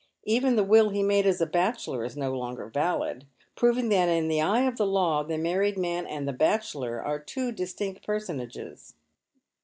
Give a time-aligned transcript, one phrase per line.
[0.23, 4.29] Even the will he made as a bachelor is no longer valid, proving that in
[4.29, 8.95] the eye of the law the married man and the bachelor are two distinct personages.